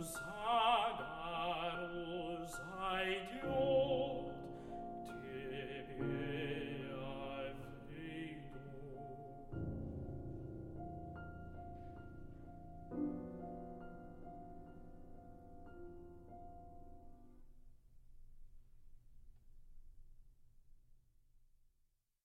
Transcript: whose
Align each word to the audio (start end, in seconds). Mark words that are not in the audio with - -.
whose 0.00 0.16